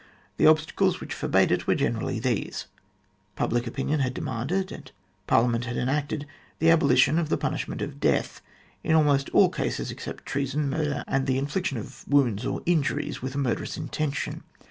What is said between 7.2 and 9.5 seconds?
the punishment of death in almost all